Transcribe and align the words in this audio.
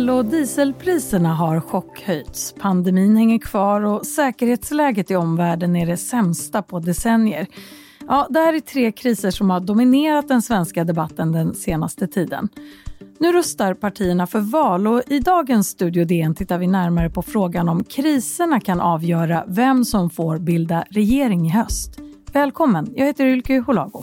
El 0.00 0.10
och 0.10 0.24
dieselpriserna 0.24 1.34
har 1.34 1.60
chockhöjts. 1.60 2.54
Pandemin 2.58 3.16
hänger 3.16 3.38
kvar 3.38 3.80
och 3.80 4.06
säkerhetsläget 4.06 5.10
i 5.10 5.16
omvärlden 5.16 5.76
är 5.76 5.86
det 5.86 5.96
sämsta 5.96 6.62
på 6.62 6.78
decennier. 6.78 7.46
Ja, 8.08 8.26
det 8.30 8.38
här 8.38 8.54
är 8.54 8.60
tre 8.60 8.92
kriser 8.92 9.30
som 9.30 9.50
har 9.50 9.60
dominerat 9.60 10.28
den 10.28 10.42
svenska 10.42 10.84
debatten 10.84 11.32
den 11.32 11.54
senaste 11.54 12.06
tiden. 12.06 12.48
Nu 13.22 13.32
rustar 13.32 13.74
partierna 13.74 14.26
för 14.26 14.40
val 14.40 14.86
och 14.86 15.02
i 15.06 15.18
dagens 15.18 15.68
Studio 15.68 16.04
DN 16.04 16.34
tittar 16.34 16.58
vi 16.58 16.66
närmare 16.66 17.10
på 17.10 17.22
frågan 17.22 17.68
om 17.68 17.84
kriserna 17.84 18.60
kan 18.60 18.80
avgöra 18.80 19.44
vem 19.48 19.84
som 19.84 20.10
får 20.10 20.38
bilda 20.38 20.84
regering 20.90 21.46
i 21.46 21.50
höst. 21.50 22.00
Välkommen, 22.32 22.92
jag 22.96 23.06
heter 23.06 23.26
Ylke 23.26 23.58
Holago. 23.58 24.02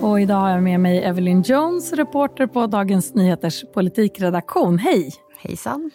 Och 0.00 0.20
idag 0.20 0.40
har 0.40 0.50
jag 0.50 0.62
med 0.62 0.80
mig 0.80 1.02
Evelyn 1.02 1.42
Jones, 1.42 1.92
reporter 1.92 2.46
på 2.46 2.66
Dagens 2.66 3.14
Nyheters 3.14 3.64
politikredaktion. 3.74 4.78
Hej! 4.78 5.12
Hejsan! 5.38 5.90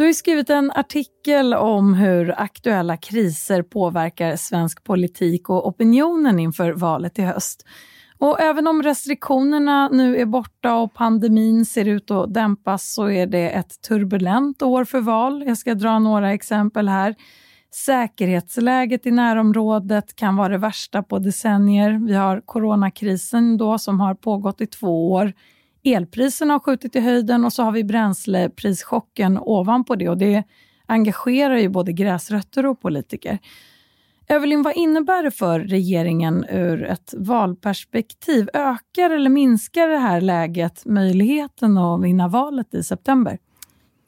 Du 0.00 0.06
har 0.06 0.12
skrivit 0.12 0.50
en 0.50 0.70
artikel 0.70 1.54
om 1.54 1.94
hur 1.94 2.40
aktuella 2.40 2.96
kriser 2.96 3.62
påverkar 3.62 4.36
svensk 4.36 4.84
politik 4.84 5.50
och 5.50 5.68
opinionen 5.68 6.38
inför 6.38 6.72
valet 6.72 7.18
i 7.18 7.22
höst. 7.22 7.66
Och 8.18 8.40
även 8.40 8.66
om 8.66 8.82
restriktionerna 8.82 9.88
nu 9.88 10.16
är 10.16 10.26
borta 10.26 10.74
och 10.74 10.94
pandemin 10.94 11.66
ser 11.66 11.88
ut 11.88 12.10
att 12.10 12.34
dämpas 12.34 12.92
så 12.92 13.10
är 13.10 13.26
det 13.26 13.50
ett 13.50 13.82
turbulent 13.88 14.62
år 14.62 14.84
för 14.84 15.00
val. 15.00 15.44
Jag 15.46 15.58
ska 15.58 15.74
dra 15.74 15.98
några 15.98 16.32
exempel 16.32 16.88
här. 16.88 17.14
Säkerhetsläget 17.74 19.06
i 19.06 19.10
närområdet 19.10 20.16
kan 20.16 20.36
vara 20.36 20.48
det 20.48 20.58
värsta 20.58 21.02
på 21.02 21.18
decennier. 21.18 22.06
Vi 22.06 22.14
har 22.14 22.40
coronakrisen 22.40 23.56
då 23.56 23.78
som 23.78 24.00
har 24.00 24.14
pågått 24.14 24.60
i 24.60 24.66
två 24.66 25.12
år. 25.12 25.32
Elpriserna 25.84 26.54
har 26.54 26.60
skjutit 26.60 26.96
i 26.96 27.00
höjden 27.00 27.44
och 27.44 27.52
så 27.52 27.62
har 27.62 27.72
vi 27.72 27.84
bränsleprischocken 27.84 29.38
ovanpå 29.38 29.96
det 29.96 30.08
och 30.08 30.18
det 30.18 30.44
engagerar 30.86 31.56
ju 31.56 31.68
både 31.68 31.92
gräsrötter 31.92 32.66
och 32.66 32.80
politiker. 32.80 33.38
Evelyn, 34.26 34.62
vad 34.62 34.76
innebär 34.76 35.22
det 35.22 35.30
för 35.30 35.60
regeringen 35.60 36.44
ur 36.50 36.84
ett 36.84 37.14
valperspektiv? 37.16 38.48
Ökar 38.54 39.10
eller 39.10 39.30
minskar 39.30 39.88
det 39.88 39.98
här 39.98 40.20
läget 40.20 40.86
möjligheten 40.86 41.78
att 41.78 42.02
vinna 42.02 42.28
valet 42.28 42.74
i 42.74 42.82
september? 42.82 43.38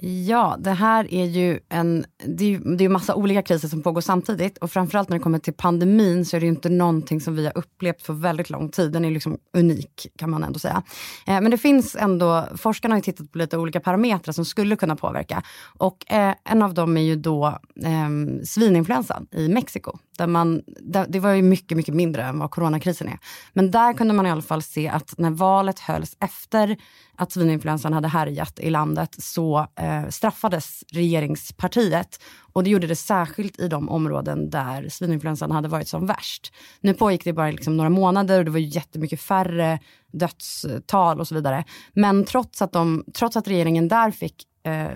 Ja, 0.04 0.56
det 0.58 0.70
här 0.70 1.14
är 1.14 1.24
ju 1.24 1.60
en, 1.68 2.04
det 2.24 2.44
är 2.44 2.48
ju 2.48 2.58
det 2.58 2.84
är 2.84 2.88
massa 2.88 3.14
olika 3.14 3.42
kriser 3.42 3.68
som 3.68 3.82
pågår 3.82 4.00
samtidigt 4.00 4.58
och 4.58 4.70
framförallt 4.70 5.08
när 5.08 5.18
det 5.18 5.22
kommer 5.22 5.38
till 5.38 5.52
pandemin 5.52 6.24
så 6.24 6.36
är 6.36 6.40
det 6.40 6.46
inte 6.46 6.68
någonting 6.68 7.20
som 7.20 7.36
vi 7.36 7.44
har 7.44 7.58
upplevt 7.58 8.02
för 8.02 8.12
väldigt 8.12 8.50
lång 8.50 8.68
tid. 8.68 8.92
Den 8.92 9.04
är 9.04 9.10
liksom 9.10 9.38
unik 9.56 10.06
kan 10.18 10.30
man 10.30 10.44
ändå 10.44 10.58
säga. 10.58 10.82
Eh, 11.26 11.40
men 11.40 11.50
det 11.50 11.58
finns 11.58 11.96
ändå, 11.96 12.44
forskarna 12.56 12.94
har 12.94 12.98
ju 12.98 13.02
tittat 13.02 13.32
på 13.32 13.38
lite 13.38 13.58
olika 13.58 13.80
parametrar 13.80 14.32
som 14.32 14.44
skulle 14.44 14.76
kunna 14.76 14.96
påverka 14.96 15.42
och 15.78 16.12
eh, 16.12 16.34
en 16.44 16.62
av 16.62 16.74
dem 16.74 16.96
är 16.96 17.02
ju 17.02 17.16
då 17.16 17.46
eh, 17.84 18.44
svininfluensan 18.44 19.26
i 19.30 19.48
Mexiko. 19.48 19.98
Där 20.18 20.26
man, 20.26 20.62
där, 20.66 21.06
det 21.08 21.20
var 21.20 21.32
ju 21.32 21.42
mycket, 21.42 21.76
mycket 21.76 21.94
mindre 21.94 22.24
än 22.24 22.38
vad 22.38 22.50
coronakrisen 22.50 23.08
är. 23.08 23.18
Men 23.52 23.70
där 23.70 23.92
kunde 23.92 24.14
man 24.14 24.26
i 24.26 24.30
alla 24.30 24.42
fall 24.42 24.62
se 24.62 24.88
att 24.88 25.18
när 25.18 25.30
valet 25.30 25.78
hölls 25.78 26.16
efter 26.20 26.76
att 27.16 27.32
svininfluensan 27.32 27.92
hade 27.92 28.08
härjat 28.08 28.58
i 28.58 28.70
landet 28.70 29.16
så 29.18 29.66
eh, 29.78 30.08
straffades 30.08 30.84
regeringspartiet. 30.92 32.20
Och 32.52 32.64
det 32.64 32.70
gjorde 32.70 32.86
det 32.86 32.96
särskilt 32.96 33.60
i 33.60 33.68
de 33.68 33.88
områden 33.88 34.50
där 34.50 34.88
svininfluensan 34.88 35.50
hade 35.50 35.68
varit 35.68 35.88
som 35.88 36.06
värst. 36.06 36.52
Nu 36.80 36.94
pågick 36.94 37.24
det 37.24 37.32
bara 37.32 37.50
liksom 37.50 37.76
några 37.76 37.90
månader 37.90 38.38
och 38.38 38.44
det 38.44 38.50
var 38.50 38.58
jättemycket 38.58 39.20
färre 39.20 39.78
dödstal 40.12 41.20
och 41.20 41.28
så 41.28 41.34
vidare. 41.34 41.64
Men 41.92 42.24
trots 42.24 42.62
att, 42.62 42.72
de, 42.72 43.04
trots 43.14 43.36
att 43.36 43.48
regeringen 43.48 43.88
där 43.88 44.10
fick 44.10 44.46
eh, 44.62 44.90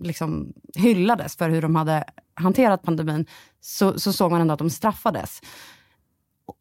liksom 0.00 0.52
hyllades 0.76 1.36
för 1.36 1.50
hur 1.50 1.62
de 1.62 1.76
hade 1.76 2.04
hanterat 2.34 2.82
pandemin 2.82 3.26
så, 3.60 4.00
så 4.00 4.12
såg 4.12 4.30
man 4.30 4.40
ändå 4.40 4.52
att 4.52 4.58
de 4.58 4.70
straffades. 4.70 5.40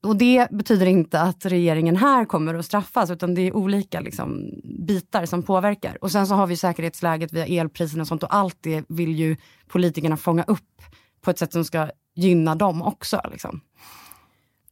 Och 0.04 0.16
det 0.16 0.52
betyder 0.52 0.86
inte 0.86 1.22
att 1.22 1.46
regeringen 1.46 1.96
här 1.96 2.26
kommer 2.26 2.54
att 2.54 2.66
straffas 2.66 3.12
utan 3.12 3.36
det 3.36 3.42
är 3.42 3.56
olika 3.56 4.00
liksom, 4.00 4.50
bitar 4.88 5.26
som 5.26 5.44
påverkar. 5.44 5.98
Och 6.02 6.12
sen 6.12 6.28
så 6.28 6.36
har 6.36 6.48
vi 6.48 6.58
säkerhetsläget 6.58 7.34
via 7.34 7.46
elpriserna 7.46 8.02
och 8.02 8.08
sånt 8.08 8.24
och 8.24 8.36
allt 8.36 8.58
det 8.62 8.84
vill 8.88 9.16
ju 9.16 9.38
politikerna 9.68 10.18
fånga 10.18 10.44
upp 10.44 10.82
på 11.22 11.32
ett 11.32 11.40
sätt 11.40 11.54
som 11.54 11.66
ska 11.66 11.90
gynna 12.16 12.56
dem 12.56 12.82
också. 12.82 13.22
Liksom. 13.32 13.62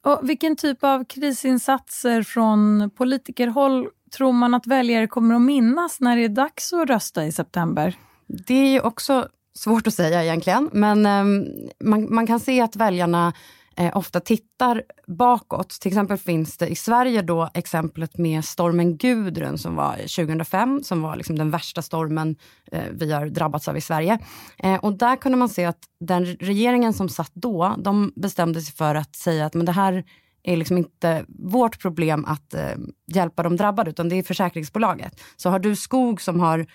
Och 0.02 0.20
vilken 0.30 0.56
typ 0.56 0.84
av 0.84 1.06
krisinsatser 1.06 2.24
från 2.24 2.90
politikerhåll 2.98 3.88
tror 4.18 4.32
man 4.32 4.54
att 4.54 4.68
väljare 4.68 5.08
kommer 5.08 5.36
att 5.36 5.42
minnas 5.42 6.00
när 6.00 6.16
det 6.16 6.24
är 6.24 6.30
dags 6.30 6.74
att 6.74 6.90
rösta 6.90 7.26
i 7.26 7.32
september? 7.32 7.96
Det 8.28 8.54
är 8.54 8.72
ju 8.72 8.80
också 8.80 9.28
svårt 9.56 9.88
att 9.88 9.94
säga 9.94 10.24
egentligen, 10.24 10.70
men 10.74 11.06
um, 11.06 11.48
man, 11.84 12.14
man 12.14 12.28
kan 12.28 12.40
se 12.40 12.62
att 12.62 12.76
väljarna 12.76 13.34
eh, 13.80 13.98
ofta 13.98 14.20
tittar 14.20 14.84
bakåt. 15.08 15.70
Till 15.70 15.90
exempel 15.90 16.18
finns 16.18 16.58
det 16.58 16.68
i 16.68 16.76
Sverige 16.76 17.22
då 17.22 17.50
exemplet 17.54 18.18
med 18.18 18.46
stormen 18.46 18.98
Gudrun 18.98 19.58
som 19.58 19.76
var 19.76 19.94
2005, 19.96 20.84
som 20.84 21.02
var 21.02 21.16
liksom 21.16 21.38
den 21.38 21.52
värsta 21.52 21.82
stormen 21.82 22.36
eh, 22.72 22.84
vi 22.92 23.12
har 23.12 23.26
drabbats 23.26 23.68
av 23.68 23.78
i 23.78 23.82
Sverige. 23.82 24.20
Eh, 24.58 24.76
och 24.76 24.94
där 24.94 25.16
kunde 25.16 25.38
man 25.38 25.50
se 25.50 25.66
att 25.66 25.80
den 26.00 26.26
regeringen 26.26 26.94
som 26.94 27.10
satt 27.10 27.32
då, 27.34 27.76
de 27.78 28.12
bestämde 28.16 28.62
sig 28.62 28.74
för 28.74 28.96
att 28.96 29.16
säga 29.16 29.46
att 29.46 29.54
men 29.54 29.66
det 29.66 29.72
här 29.72 30.04
är 30.44 30.58
liksom 30.58 30.78
inte 30.78 31.26
vårt 31.28 31.82
problem 31.82 32.26
att 32.26 32.54
eh, 32.54 32.62
hjälpa 33.08 33.44
de 33.44 33.58
drabbade, 33.58 33.90
utan 33.90 34.10
det 34.10 34.16
är 34.16 34.24
försäkringsbolaget. 34.24 35.22
Så 35.38 35.50
har 35.50 35.60
du 35.60 35.76
skog 35.76 36.22
som 36.22 36.40
har 36.40 36.66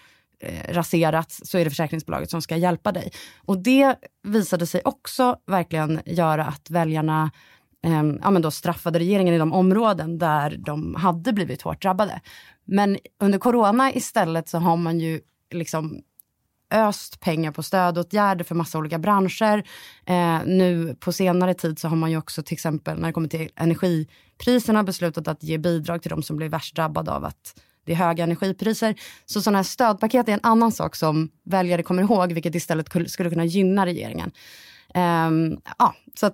Eh, 0.45 0.75
raserats 0.75 1.41
så 1.45 1.59
är 1.59 1.65
det 1.65 1.71
försäkringsbolaget 1.71 2.31
som 2.31 2.43
ska 2.43 2.57
hjälpa 2.57 2.93
dig. 2.93 3.13
Och 3.45 3.59
det 3.59 3.97
visade 4.23 4.67
sig 4.67 4.81
också 4.85 5.37
verkligen 5.47 6.01
göra 6.07 6.45
att 6.45 6.71
väljarna 6.71 7.31
eh, 7.85 8.03
ja, 8.23 8.31
men 8.31 8.43
då 8.43 8.51
straffade 8.51 8.99
regeringen 8.99 9.35
i 9.35 9.39
de 9.39 9.53
områden 9.53 10.19
där 10.19 10.57
de 10.67 10.95
hade 10.95 11.33
blivit 11.33 11.63
hårt 11.63 11.83
drabbade. 11.83 12.21
Men 12.65 12.99
under 13.21 13.39
corona 13.39 13.93
istället 13.93 14.49
så 14.49 14.59
har 14.59 14.77
man 14.77 15.01
ju 15.01 15.21
liksom 15.51 16.03
öst 16.71 17.21
pengar 17.21 17.53
på 17.53 17.63
stödåtgärder 17.63 18.45
för 18.45 18.55
massa 18.55 18.79
olika 18.79 18.99
branscher. 18.99 19.65
Eh, 20.07 20.41
nu 20.47 20.97
på 21.01 21.13
senare 21.13 21.55
tid 21.55 21.79
så 21.79 21.89
har 21.89 21.97
man 21.97 22.11
ju 22.11 22.17
också 22.17 22.43
till 22.43 22.55
exempel 22.55 22.99
när 22.99 23.07
det 23.07 23.13
kommer 23.13 23.29
till 23.29 23.49
energipriserna 23.57 24.83
beslutat 24.83 25.29
att 25.29 25.43
ge 25.43 25.59
bidrag 25.59 26.03
till 26.03 26.11
de 26.11 26.23
som 26.23 26.37
blir 26.37 26.49
värst 26.49 26.77
drabbade 26.77 27.13
av 27.13 27.25
att 27.25 27.55
det 27.85 27.93
är 27.93 27.97
höga 27.97 28.25
energipriser. 28.25 28.95
Så 29.27 29.43
sådana 29.43 29.59
här 29.59 29.63
stödpaket 29.63 30.29
är 30.29 30.33
en 30.33 30.41
annan 30.43 30.73
sak 30.73 30.97
som 30.97 31.29
väljare 31.45 31.83
kommer 31.83 32.03
ihåg, 32.03 32.33
vilket 32.33 32.55
istället 32.55 33.11
skulle 33.11 33.31
kunna 33.31 33.45
gynna 33.45 33.87
regeringen. 33.87 34.33
Um, 34.97 35.61
ja, 35.79 35.95
så 36.15 36.31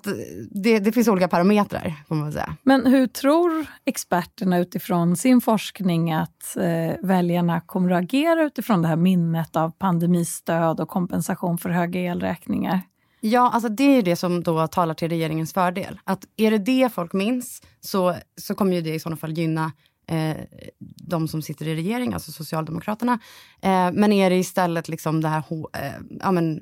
det, 0.50 0.78
det, 0.78 0.92
finns 0.92 1.08
olika 1.08 1.28
parametrar, 1.28 1.94
får 2.08 2.14
man 2.14 2.32
säga. 2.32 2.56
Men 2.62 2.86
hur 2.86 3.06
tror 3.06 3.66
experterna 3.84 4.58
utifrån 4.58 5.16
sin 5.16 5.40
forskning 5.40 6.12
att 6.12 6.56
eh, 6.56 6.94
väljarna 7.02 7.60
kommer 7.60 7.90
att 7.90 8.02
agera 8.02 8.42
utifrån 8.42 8.82
det 8.82 8.88
här 8.88 8.96
minnet 8.96 9.56
av 9.56 9.70
pandemistöd 9.70 10.80
och 10.80 10.88
kompensation 10.88 11.58
för 11.58 11.70
höga 11.70 12.00
elräkningar? 12.00 12.80
Ja, 13.20 13.50
alltså 13.50 13.68
det 13.68 13.98
är 13.98 14.02
det 14.02 14.16
som 14.16 14.42
då 14.42 14.66
talar 14.66 14.94
till 14.94 15.08
regeringens 15.08 15.52
fördel. 15.52 16.00
Att 16.04 16.24
är 16.36 16.50
det 16.50 16.58
det 16.58 16.92
folk 16.94 17.12
minns 17.12 17.62
så, 17.80 18.14
så 18.36 18.54
kommer 18.54 18.76
ju 18.76 18.80
det 18.80 18.94
i 18.94 19.00
sådana 19.00 19.16
fall 19.16 19.32
gynna 19.32 19.72
eh, 20.10 20.36
de 20.96 21.28
som 21.28 21.42
sitter 21.42 21.68
i 21.68 21.74
regeringen, 21.74 22.14
alltså 22.14 22.32
Socialdemokraterna. 22.32 23.18
Eh, 23.60 23.92
men 23.92 24.12
är 24.12 24.30
det 24.30 24.36
istället 24.36 24.88
liksom 24.88 25.20
det 25.20 25.28
här 25.28 25.42
eh, 25.72 25.92
ja, 26.20 26.32
men 26.32 26.60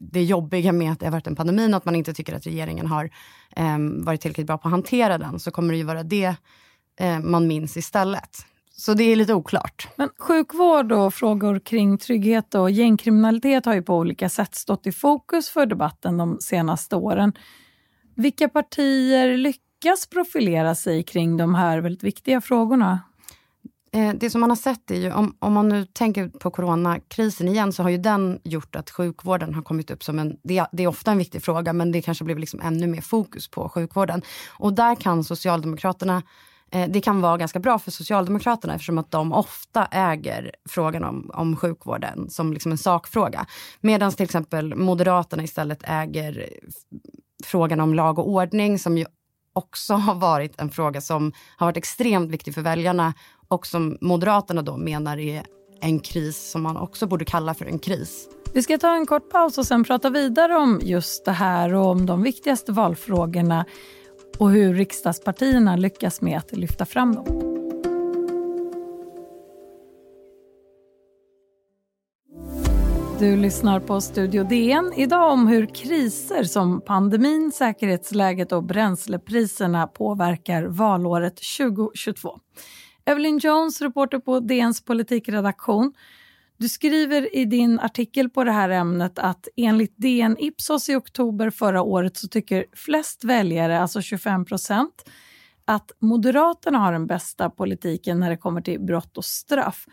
det 0.00 0.22
jobbiga 0.22 0.72
med 0.72 0.92
att 0.92 1.00
det 1.00 1.06
har 1.06 1.12
varit 1.12 1.26
en 1.26 1.36
pandemi 1.36 1.72
och 1.72 1.76
att 1.76 1.84
man 1.84 1.96
inte 1.96 2.14
tycker 2.14 2.34
att 2.34 2.46
regeringen 2.46 2.86
har 2.86 3.10
eh, 3.56 3.78
varit 3.78 4.20
tillräckligt 4.20 4.46
bra 4.46 4.58
på 4.58 4.68
att 4.68 4.72
hantera 4.72 5.18
den, 5.18 5.38
så 5.38 5.50
kommer 5.50 5.72
det 5.72 5.78
ju 5.78 5.84
vara 5.84 6.02
det 6.02 6.34
eh, 7.00 7.18
man 7.18 7.46
minns 7.46 7.76
istället. 7.76 8.46
Så 8.78 8.94
det 8.94 9.04
är 9.04 9.16
lite 9.16 9.34
oklart. 9.34 9.88
Men 9.96 10.08
sjukvård 10.18 10.92
och 10.92 11.14
frågor 11.14 11.58
kring 11.58 11.98
trygghet 11.98 12.54
och 12.54 12.70
gängkriminalitet 12.70 13.66
har 13.66 13.74
ju 13.74 13.82
på 13.82 13.96
olika 13.96 14.28
sätt 14.28 14.54
stått 14.54 14.86
i 14.86 14.92
fokus 14.92 15.48
för 15.48 15.66
debatten 15.66 16.16
de 16.16 16.38
senaste 16.40 16.96
åren. 16.96 17.32
Vilka 18.14 18.48
partier 18.48 19.36
lyckas 19.36 19.65
lyckas 19.76 20.06
profilera 20.06 20.74
sig 20.74 21.02
kring 21.02 21.36
de 21.36 21.54
här 21.54 21.80
väldigt 21.80 22.02
viktiga 22.02 22.40
frågorna? 22.40 23.00
Eh, 23.92 24.14
det 24.14 24.30
som 24.30 24.40
man 24.40 24.50
har 24.50 24.56
sett 24.56 24.90
är 24.90 24.94
ju, 24.94 25.12
om, 25.12 25.36
om 25.38 25.52
man 25.52 25.68
nu 25.68 25.86
tänker 25.86 26.28
på 26.28 26.50
coronakrisen 26.50 27.48
igen, 27.48 27.72
så 27.72 27.82
har 27.82 27.90
ju 27.90 27.98
den 27.98 28.40
gjort 28.44 28.76
att 28.76 28.90
sjukvården 28.90 29.54
har 29.54 29.62
kommit 29.62 29.90
upp 29.90 30.02
som 30.02 30.18
en, 30.18 30.36
det, 30.42 30.66
det 30.72 30.82
är 30.82 30.86
ofta 30.86 31.10
en 31.10 31.18
viktig 31.18 31.42
fråga, 31.42 31.72
men 31.72 31.92
det 31.92 32.02
kanske 32.02 32.24
blev 32.24 32.38
liksom 32.38 32.60
ännu 32.60 32.86
mer 32.86 33.00
fokus 33.00 33.48
på 33.48 33.68
sjukvården. 33.68 34.22
Och 34.58 34.72
där 34.72 34.94
kan 34.94 35.24
Socialdemokraterna 35.24 36.22
Eh, 36.70 36.88
det 36.88 37.00
kan 37.00 37.20
vara 37.20 37.36
ganska 37.36 37.58
bra 37.58 37.78
för 37.78 37.90
Socialdemokraterna 37.90 38.74
eftersom 38.74 38.98
att 38.98 39.10
de 39.10 39.32
ofta 39.32 39.86
äger 39.86 40.50
frågan 40.68 41.04
om, 41.04 41.30
om 41.34 41.56
sjukvården 41.56 42.30
som 42.30 42.52
liksom 42.52 42.72
en 42.72 42.78
sakfråga. 42.78 43.46
Medan 43.80 44.12
till 44.12 44.24
exempel 44.24 44.74
Moderaterna 44.74 45.42
istället 45.42 45.82
äger 45.84 46.48
frågan 47.44 47.80
om 47.80 47.94
lag 47.94 48.18
och 48.18 48.28
ordning 48.28 48.78
som 48.78 48.98
ju 48.98 49.04
också 49.56 49.94
har 50.06 50.14
varit 50.14 50.60
en 50.60 50.70
fråga 50.70 51.00
som 51.00 51.32
har 51.56 51.66
varit 51.66 51.76
extremt 51.76 52.30
viktig 52.30 52.54
för 52.54 52.62
väljarna 52.62 53.14
och 53.48 53.66
som 53.66 53.98
Moderaterna 54.00 54.62
då 54.62 54.76
menar 54.76 55.18
är 55.18 55.42
en 55.80 56.00
kris 56.00 56.50
som 56.50 56.62
man 56.62 56.76
också 56.76 57.06
borde 57.06 57.24
kalla 57.24 57.54
för 57.54 57.64
en 57.64 57.78
kris. 57.78 58.28
Vi 58.52 58.62
ska 58.62 58.78
ta 58.78 58.94
en 58.94 59.06
kort 59.06 59.30
paus 59.30 59.58
och 59.58 59.66
sen 59.66 59.84
prata 59.84 60.10
vidare 60.10 60.56
om 60.56 60.80
just 60.82 61.24
det 61.24 61.32
här 61.32 61.74
och 61.74 61.86
om 61.86 62.06
de 62.06 62.22
viktigaste 62.22 62.72
valfrågorna 62.72 63.64
och 64.38 64.50
hur 64.50 64.74
riksdagspartierna 64.74 65.76
lyckas 65.76 66.20
med 66.20 66.38
att 66.38 66.52
lyfta 66.52 66.86
fram 66.86 67.14
dem. 67.14 67.55
Du 73.18 73.36
lyssnar 73.36 73.80
på 73.80 74.00
Studio 74.00 74.44
DN. 74.44 74.92
Idag 74.96 75.32
om 75.32 75.48
hur 75.48 75.66
kriser 75.66 76.44
som 76.44 76.80
pandemin, 76.80 77.52
säkerhetsläget 77.52 78.52
och 78.52 78.64
bränslepriserna 78.64 79.86
påverkar 79.86 80.64
valåret 80.64 81.40
2022. 81.58 82.38
Evelyn 83.04 83.38
Jones, 83.38 83.80
reporter 83.80 84.18
på 84.18 84.40
DNs 84.40 84.84
politikredaktion. 84.84 85.92
Du 86.56 86.68
skriver 86.68 87.36
i 87.36 87.44
din 87.44 87.80
artikel 87.80 88.30
på 88.30 88.44
det 88.44 88.52
här 88.52 88.70
ämnet 88.70 89.18
att 89.18 89.48
enligt 89.56 89.94
DN 89.96 90.36
Ipsos 90.38 90.88
i 90.88 90.94
oktober 90.94 91.50
förra 91.50 91.82
året 91.82 92.16
så 92.16 92.28
tycker 92.28 92.66
flest 92.72 93.24
väljare, 93.24 93.80
alltså 93.80 94.02
25 94.02 94.44
procent, 94.44 95.10
att 95.64 95.92
Moderaterna 96.00 96.78
har 96.78 96.92
den 96.92 97.06
bästa 97.06 97.50
politiken 97.50 98.20
när 98.20 98.30
det 98.30 98.36
kommer 98.36 98.60
till 98.60 98.80
brott 98.80 99.18
och 99.18 99.24
straff. 99.24 99.86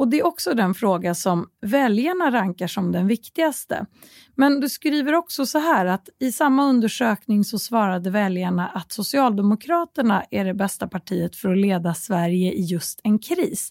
Och 0.00 0.08
Det 0.08 0.18
är 0.18 0.26
också 0.26 0.54
den 0.54 0.74
fråga 0.74 1.14
som 1.14 1.48
väljarna 1.60 2.30
rankar 2.30 2.66
som 2.66 2.92
den 2.92 3.06
viktigaste. 3.06 3.86
Men 4.34 4.60
du 4.60 4.68
skriver 4.68 5.14
också 5.14 5.46
så 5.46 5.58
här 5.58 5.86
att 5.86 6.08
i 6.18 6.32
samma 6.32 6.64
undersökning 6.64 7.44
så 7.44 7.58
svarade 7.58 8.10
väljarna 8.10 8.68
att 8.68 8.92
Socialdemokraterna 8.92 10.24
är 10.30 10.44
det 10.44 10.54
bästa 10.54 10.88
partiet 10.88 11.36
för 11.36 11.48
att 11.48 11.58
leda 11.58 11.94
Sverige 11.94 12.52
i 12.52 12.62
just 12.62 13.00
en 13.04 13.18
kris. 13.18 13.70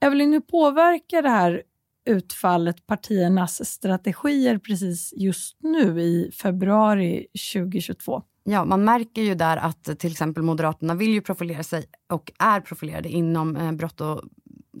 Evelyn, 0.00 0.32
hur 0.32 0.40
påverkar 0.40 1.22
det 1.22 1.28
här 1.30 1.62
utfallet 2.06 2.86
partiernas 2.86 3.68
strategier 3.68 4.58
precis 4.58 5.12
just 5.16 5.56
nu 5.60 6.00
i 6.00 6.30
februari 6.42 7.26
2022? 7.54 8.22
Ja, 8.44 8.64
man 8.64 8.84
märker 8.84 9.22
ju 9.22 9.34
där 9.34 9.56
att 9.56 9.98
till 9.98 10.12
exempel 10.12 10.42
Moderaterna 10.42 10.94
vill 10.94 11.10
ju 11.10 11.20
profilera 11.20 11.62
sig 11.62 11.84
och 12.12 12.32
är 12.38 12.60
profilerade 12.60 13.08
inom 13.08 13.56
eh, 13.56 13.72
brott 13.72 14.00
och 14.00 14.22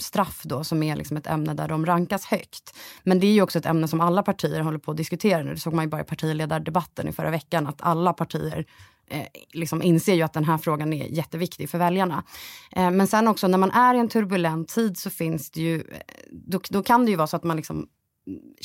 straff 0.00 0.42
då, 0.44 0.64
som 0.64 0.82
är 0.82 0.96
liksom 0.96 1.16
ett 1.16 1.26
ämne 1.26 1.54
där 1.54 1.68
de 1.68 1.86
rankas 1.86 2.24
högt. 2.24 2.74
Men 3.02 3.20
det 3.20 3.26
är 3.26 3.32
ju 3.32 3.42
också 3.42 3.58
ett 3.58 3.66
ämne 3.66 3.88
som 3.88 4.00
alla 4.00 4.22
partier 4.22 4.60
håller 4.60 4.78
på 4.78 4.90
att 4.90 4.96
diskutera 4.96 5.42
nu. 5.42 5.54
Det 5.54 5.60
såg 5.60 5.74
man 5.74 5.84
ju 5.84 5.90
bara 5.90 6.00
i 6.00 6.04
partiledardebatten 6.04 7.08
i 7.08 7.12
förra 7.12 7.30
veckan, 7.30 7.66
att 7.66 7.82
alla 7.82 8.12
partier 8.12 8.66
eh, 9.10 9.26
liksom 9.52 9.82
inser 9.82 10.14
ju 10.14 10.22
att 10.22 10.32
den 10.32 10.44
här 10.44 10.58
frågan 10.58 10.92
är 10.92 11.06
jätteviktig 11.06 11.70
för 11.70 11.78
väljarna. 11.78 12.24
Eh, 12.72 12.90
men 12.90 13.06
sen 13.06 13.28
också 13.28 13.48
när 13.48 13.58
man 13.58 13.70
är 13.70 13.94
i 13.94 13.98
en 13.98 14.08
turbulent 14.08 14.68
tid 14.68 14.98
så 14.98 15.10
finns 15.10 15.50
det 15.50 15.60
ju, 15.60 15.80
eh, 15.80 15.98
då, 16.30 16.60
då 16.70 16.82
kan 16.82 17.04
det 17.04 17.10
ju 17.10 17.16
vara 17.16 17.26
så 17.26 17.36
att 17.36 17.44
man 17.44 17.56
liksom 17.56 17.88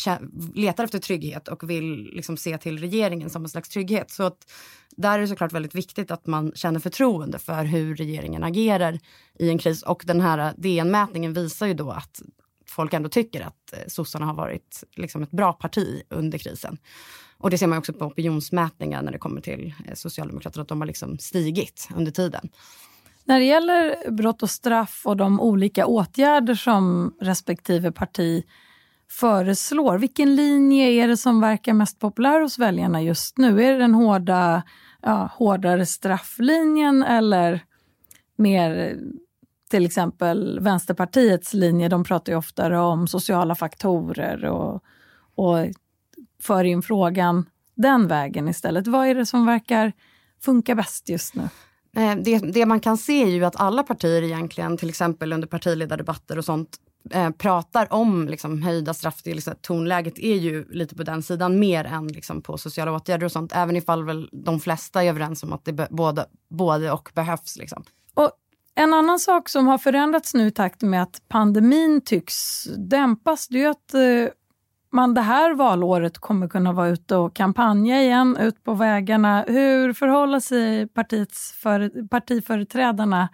mm, 0.07 0.31
letar 0.55 0.83
efter 0.83 0.99
trygghet 0.99 1.47
och 1.47 1.69
vill 1.69 2.09
liksom 2.13 2.37
se 2.37 2.57
till 2.57 2.79
regeringen 2.79 3.29
som 3.29 3.43
en 3.43 3.49
slags 3.49 3.69
trygghet. 3.69 4.11
Så 4.11 4.23
att 4.23 4.51
där 4.97 5.17
är 5.17 5.21
det 5.21 5.27
såklart 5.27 5.53
väldigt 5.53 5.75
viktigt 5.75 6.11
att 6.11 6.27
man 6.27 6.51
känner 6.55 6.79
förtroende 6.79 7.39
för 7.39 7.63
hur 7.63 7.95
regeringen 7.95 8.43
agerar 8.43 8.99
i 9.39 9.49
en 9.49 9.57
kris. 9.57 9.83
Och 9.83 10.03
den 10.07 10.21
här 10.21 10.53
DN-mätningen 10.57 11.33
visar 11.33 11.67
ju 11.67 11.73
då 11.73 11.91
att 11.91 12.21
folk 12.65 12.93
ändå 12.93 13.09
tycker 13.09 13.41
att 13.41 13.73
eh, 13.73 13.79
sossarna 13.87 14.25
har 14.25 14.33
varit 14.33 14.83
liksom 14.95 15.23
ett 15.23 15.31
bra 15.31 15.53
parti 15.53 16.01
under 16.09 16.37
krisen. 16.37 16.77
Och 17.37 17.49
det 17.49 17.57
ser 17.57 17.67
man 17.67 17.77
också 17.77 17.93
på 17.93 18.05
opinionsmätningar 18.05 19.01
när 19.01 19.11
det 19.11 19.17
kommer 19.17 19.41
till 19.41 19.73
eh, 19.87 19.93
Socialdemokraterna, 19.93 20.61
att 20.61 20.67
de 20.67 20.81
har 20.81 20.87
liksom 20.87 21.17
stigit 21.17 21.87
under 21.95 22.11
tiden. 22.11 22.49
När 23.25 23.39
det 23.39 23.45
gäller 23.45 24.11
brott 24.11 24.43
och 24.43 24.49
straff 24.49 25.01
och 25.05 25.17
de 25.17 25.39
olika 25.39 25.85
åtgärder 25.85 26.55
som 26.55 27.13
respektive 27.21 27.91
parti 27.91 28.43
föreslår, 29.11 29.97
vilken 29.97 30.35
linje 30.35 30.85
är 30.85 31.07
det 31.07 31.17
som 31.17 31.41
verkar 31.41 31.73
mest 31.73 31.99
populär 31.99 32.41
hos 32.41 32.59
väljarna 32.59 33.01
just 33.01 33.37
nu? 33.37 33.63
Är 33.63 33.71
det 33.71 33.77
den 33.77 33.93
hårda, 33.93 34.63
ja, 35.01 35.29
hårdare 35.33 35.85
strafflinjen 35.85 37.03
eller 37.03 37.63
mer 38.35 38.97
till 39.69 39.85
exempel 39.85 40.59
Vänsterpartiets 40.59 41.53
linje? 41.53 41.89
De 41.89 42.03
pratar 42.03 42.31
ju 42.33 42.37
oftare 42.37 42.79
om 42.79 43.07
sociala 43.07 43.55
faktorer 43.55 44.45
och, 44.45 44.83
och 45.35 45.57
för 46.41 46.63
in 46.63 46.81
frågan 46.81 47.45
den 47.75 48.07
vägen 48.07 48.47
istället. 48.47 48.87
Vad 48.87 49.07
är 49.07 49.15
det 49.15 49.25
som 49.25 49.45
verkar 49.45 49.93
funka 50.41 50.75
bäst 50.75 51.09
just 51.09 51.35
nu? 51.35 51.43
Eh, 51.95 52.15
det, 52.15 52.39
det, 52.39 52.65
man 52.65 52.79
kan 52.79 52.97
se 52.97 53.23
är 53.23 53.27
ju 53.27 53.45
att 53.45 53.61
alla 53.61 53.83
partier 53.83 54.23
egentligen, 54.23 54.77
till 54.77 54.89
exempel 54.89 55.33
under 55.33 55.47
partiledardebatter 55.47 56.37
och 56.37 56.45
sånt, 56.45 56.77
eh, 57.09 57.29
pratar 57.29 57.93
om 57.93 58.27
liksom, 58.27 58.61
höjda 58.61 58.93
straff. 58.93 59.21
Det, 59.23 59.33
liksom, 59.33 59.53
tonläget 59.61 60.19
är 60.19 60.35
ju 60.35 60.65
lite 60.69 60.95
på 60.95 61.03
den 61.03 61.23
sidan 61.23 61.59
mer 61.59 61.85
än 61.85 62.07
liksom, 62.07 62.41
på 62.41 62.57
sociala 62.57 62.91
åtgärder 62.91 63.25
och 63.25 63.31
sånt. 63.31 63.51
Även 63.55 63.75
ifall 63.75 64.03
väl 64.03 64.29
de 64.31 64.59
flesta 64.59 65.03
är 65.03 65.09
överens 65.09 65.43
om 65.43 65.53
att 65.53 65.65
det 65.65 65.89
både, 65.89 66.25
både 66.49 66.91
och 66.91 67.11
behövs. 67.13 67.57
Liksom. 67.57 67.83
Och 68.13 68.31
en 68.75 68.93
annan 68.93 69.19
sak 69.19 69.49
som 69.49 69.67
har 69.67 69.77
förändrats 69.77 70.33
nu 70.33 70.47
i 70.47 70.51
takt 70.51 70.81
med 70.81 71.03
att 71.03 71.21
pandemin 71.27 72.01
tycks 72.01 72.63
dämpas, 72.77 73.47
det 73.47 73.63
är 73.63 73.69
att 73.69 73.93
eh, 73.93 74.33
man 74.91 75.13
det 75.13 75.21
här 75.21 75.53
valåret 75.53 76.17
kommer 76.17 76.47
kunna 76.47 76.73
vara 76.73 76.87
ute 76.87 77.15
och 77.15 77.35
kampanja 77.35 78.01
igen, 78.01 78.37
ut 78.37 78.63
på 78.63 78.73
vägarna. 78.73 79.45
Hur 79.47 79.93
förhåller 79.93 80.39
sig 80.39 80.87
partiets 80.87 81.51
för, 81.51 82.07
partiföreträdarna 82.07 83.29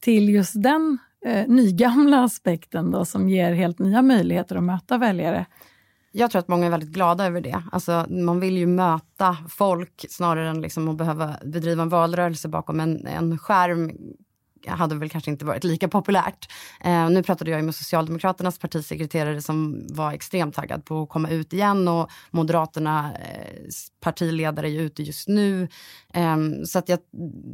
till 0.00 0.28
just 0.28 0.62
den 0.62 0.98
eh, 1.26 1.48
nygamla 1.48 2.24
aspekten 2.24 2.90
då, 2.90 3.04
som 3.04 3.28
ger 3.28 3.52
helt 3.52 3.78
nya 3.78 4.02
möjligheter 4.02 4.56
att 4.56 4.62
möta 4.62 4.98
väljare? 4.98 5.46
Jag 6.12 6.30
tror 6.30 6.40
att 6.40 6.48
många 6.48 6.66
är 6.66 6.70
väldigt 6.70 6.90
glada 6.90 7.26
över 7.26 7.40
det. 7.40 7.62
Alltså, 7.72 8.06
man 8.08 8.40
vill 8.40 8.56
ju 8.56 8.66
möta 8.66 9.36
folk 9.48 10.06
snarare 10.08 10.48
än 10.48 10.60
liksom 10.60 10.88
att 10.88 10.96
behöva 10.96 11.36
bedriva 11.44 11.82
en 11.82 11.88
valrörelse 11.88 12.48
bakom 12.48 12.80
en, 12.80 13.06
en 13.06 13.38
skärm 13.38 13.92
hade 14.66 14.94
väl 14.94 15.10
kanske 15.10 15.30
inte 15.30 15.44
varit 15.44 15.64
lika 15.64 15.88
populärt. 15.88 16.52
Eh, 16.80 17.10
nu 17.10 17.22
pratade 17.22 17.50
jag 17.50 17.64
med 17.64 17.74
Socialdemokraternas 17.74 18.58
partisekreterare 18.58 19.42
som 19.42 19.86
var 19.90 20.12
extremt 20.12 20.54
taggad 20.54 20.84
på 20.84 21.02
att 21.02 21.08
komma 21.08 21.30
ut 21.30 21.52
igen 21.52 21.88
och 21.88 22.10
Moderaternas 22.30 23.14
eh, 23.14 23.68
partiledare 24.00 24.70
är 24.70 24.80
ute 24.80 25.02
just 25.02 25.28
nu. 25.28 25.68
Eh, 26.14 26.36
så 26.66 26.78
att 26.78 26.88
jag, 26.88 26.98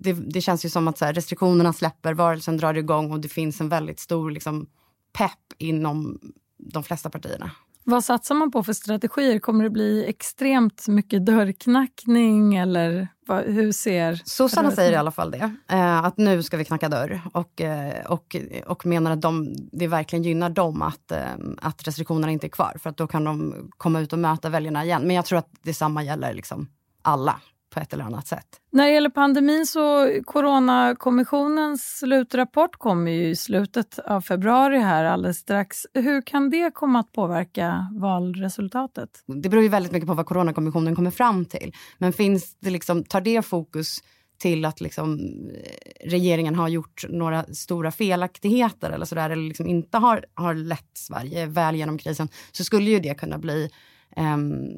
det, 0.03 0.13
det, 0.13 0.41
känns 0.41 0.65
ju 0.65 0.69
som 0.69 0.89
att 0.89 1.01
här, 1.01 1.13
restriktionerna 1.13 1.73
släpper, 1.73 2.15
varelsen 2.15 2.57
drar 2.57 2.75
igång 2.75 3.13
och 3.13 3.21
det 3.21 3.29
finns 3.29 3.61
en 3.61 3.69
väldigt 3.69 4.01
stor 4.01 4.31
liksom, 4.31 4.67
pepp 5.13 5.53
inom 5.59 6.19
de 6.59 6.83
flesta 6.83 7.11
partierna. 7.11 7.51
Vad 7.85 8.05
satsar 8.05 8.35
man 8.35 8.51
på 8.51 8.63
för 8.63 8.73
strategier? 8.73 9.39
Kommer 9.39 9.65
det 9.65 9.71
bli 9.71 10.05
extremt 10.09 10.89
mycket 10.89 11.27
dörrknackning 11.27 12.57
eller 12.57 13.09
vad, 13.33 13.45
hur 13.45 13.73
ser... 13.73 14.23
Sossarna 14.25 14.71
säger 14.71 14.93
i 14.93 14.97
alla 14.97 15.11
fall 15.11 15.31
det, 15.31 15.55
eh, 15.69 16.05
att 16.05 16.17
nu 16.17 16.43
ska 16.43 16.57
vi 16.57 16.65
knacka 16.65 16.89
dörr 16.89 17.21
och, 17.33 17.61
eh, 17.61 18.05
och, 18.07 18.37
och 18.67 18.87
menar 18.87 19.11
att 19.11 19.21
de, 19.21 19.55
det 19.73 19.87
verkligen 19.87 20.23
gynnar 20.23 20.51
dem 20.51 20.83
att, 20.83 21.13
eh, 21.13 21.19
att 21.59 21.87
restriktionerna 21.87 22.33
inte 22.33 22.47
är 22.47 22.49
kvar 22.49 22.77
för 22.83 22.91
att 22.91 22.97
då 22.97 23.07
kan 23.07 23.25
de 23.25 23.55
komma 23.79 24.01
ut 24.01 24.13
och 24.13 24.19
möta 24.19 24.49
väljarna 24.49 24.85
igen. 24.85 25.03
Men 25.03 25.17
jag 25.17 25.25
tror 25.25 25.39
att 25.39 25.49
detsamma 25.63 26.03
gäller 26.03 26.35
liksom 26.35 26.69
alla 27.03 27.41
på 27.73 27.81
ett 27.81 27.93
eller 27.93 28.05
annat 28.05 28.27
sätt. 28.27 28.47
När 28.73 28.87
det 28.87 28.93
gäller 28.93 29.11
pandemin 29.11 29.67
så 29.67 30.11
Coronakommissionens 30.25 31.99
slutrapport 31.99 32.77
kommer 32.77 33.11
ju 33.11 33.29
i 33.29 33.37
slutet 33.37 33.99
av 33.99 34.21
februari 34.21 34.79
här 34.79 35.05
alldeles 35.05 35.39
strax. 35.39 35.77
Hur 35.95 36.23
kan 36.23 36.51
det 36.51 36.75
komma 36.75 37.01
att 37.01 37.13
påverka 37.13 37.87
valresultatet? 37.93 39.09
Det 39.27 39.49
beror 39.49 39.63
ju 39.63 39.69
väldigt 39.69 39.93
mycket 39.93 40.09
på 40.09 40.15
vad 40.15 40.27
Coronakommissionen 40.27 40.97
kommer 40.97 41.11
fram 41.11 41.45
till. 41.45 41.73
Men 41.99 42.13
finns 42.13 42.57
det 42.61 42.71
liksom, 42.71 43.05
tar 43.05 43.21
det 43.21 43.43
fokus 43.43 43.99
till 44.39 44.65
att 44.65 44.81
liksom, 44.81 45.21
eh, 45.55 46.11
regeringen 46.11 46.55
har 46.55 46.69
gjort 46.69 47.05
några 47.09 47.45
stora 47.45 47.91
felaktigheter 47.91 48.91
eller 48.91 49.07
sådär, 49.07 49.31
eller 49.31 49.49
liksom 49.49 49.67
inte 49.67 49.99
har, 49.99 50.25
har 50.35 50.55
lett 50.55 50.91
Sverige 50.95 51.47
väl 51.47 51.77
genom 51.77 51.99
krisen, 51.99 52.29
så 52.53 52.65
skulle 52.65 52.91
ju 52.91 53.01
det 53.01 53.15
kunna 53.15 53.39
bli 53.39 53.71
eh, 54.17 54.37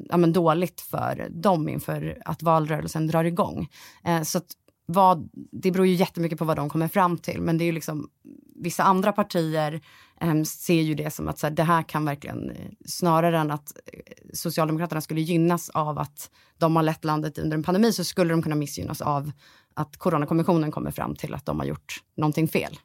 ja, 0.09 0.17
men 0.17 0.33
dåligt 0.33 0.81
för 0.81 1.27
dem 1.29 1.69
inför 1.69 2.21
att 2.25 2.43
valrörelsen 2.43 3.07
drar 3.07 3.23
igång. 3.23 3.67
Eh, 4.03 4.21
så 4.21 4.37
att 4.37 4.47
vad, 4.85 5.29
det 5.33 5.71
beror 5.71 5.87
ju 5.87 5.93
jättemycket 5.93 6.39
på 6.39 6.45
vad 6.45 6.57
de 6.57 6.69
kommer 6.69 6.87
fram 6.87 7.17
till. 7.17 7.41
Men 7.41 7.57
det 7.57 7.63
är 7.63 7.65
ju 7.65 7.71
liksom, 7.71 8.09
vissa 8.55 8.83
andra 8.83 9.11
partier 9.11 9.81
eh, 10.21 10.43
ser 10.43 10.81
ju 10.81 10.95
det 10.95 11.13
som 11.13 11.27
att 11.27 11.39
så 11.39 11.47
här, 11.47 11.53
det 11.53 11.63
här 11.63 11.83
kan 11.83 12.05
verkligen, 12.05 12.49
eh, 12.49 12.55
snarare 12.85 13.39
än 13.39 13.51
att 13.51 13.77
eh, 13.93 13.99
Socialdemokraterna 14.33 15.01
skulle 15.01 15.21
gynnas 15.21 15.69
av 15.69 15.99
att 15.99 16.31
de 16.57 16.75
har 16.75 16.83
lett 16.83 17.05
landet 17.05 17.37
under 17.37 17.57
en 17.57 17.63
pandemi, 17.63 17.93
så 17.93 18.03
skulle 18.03 18.33
de 18.33 18.41
kunna 18.41 18.55
missgynnas 18.55 19.01
av 19.01 19.31
att 19.73 19.97
Coronakommissionen 19.97 20.71
kommer 20.71 20.91
fram 20.91 21.15
till 21.15 21.33
att 21.33 21.45
de 21.45 21.59
har 21.59 21.65
gjort 21.65 22.03
någonting 22.17 22.47
fel. 22.47 22.79